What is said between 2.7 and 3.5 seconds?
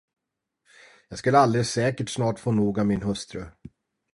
av min hustru.